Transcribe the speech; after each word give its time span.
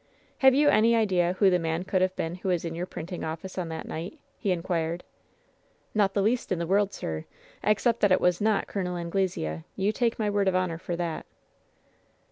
"Have 0.39 0.55
you 0.55 0.67
any 0.67 0.95
idea 0.95 1.33
who 1.33 1.51
the 1.51 1.59
man 1.59 1.83
could 1.83 2.01
have 2.01 2.15
been 2.15 2.37
who 2.37 2.49
was 2.49 2.65
in 2.65 2.73
your 2.73 2.87
printing 2.87 3.23
office 3.23 3.55
on 3.59 3.69
that 3.69 3.87
night?" 3.87 4.17
he 4.39 4.49
inquired. 4.51 5.03
"Not 5.93 6.15
the 6.15 6.23
least 6.23 6.51
in 6.51 6.57
the 6.57 6.65
world, 6.65 6.91
sir, 6.91 7.25
except 7.63 7.99
that 7.99 8.11
it 8.11 8.19
was 8.19 8.41
not 8.41 8.65
Col. 8.65 8.97
Anglesea. 8.97 9.63
You 9.75 9.91
take 9.91 10.17
my 10.17 10.27
word 10.27 10.47
of 10.47 10.55
honor 10.55 10.79
for 10.79 10.95
that." 10.95 11.27